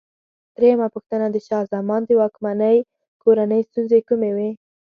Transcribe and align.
درېمه 0.57 0.87
پوښتنه: 0.95 1.25
د 1.31 1.37
شاه 1.47 1.69
زمان 1.73 2.01
د 2.05 2.09
واکمنۍ 2.21 2.77
کورنۍ 3.23 3.61
ستونزې 3.69 3.99
کومې 4.07 4.31
وې؟ 4.35 4.49